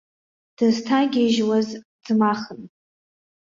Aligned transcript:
Дызҭагьежьуаз 0.55 1.67
ӡмахын. 2.03 2.61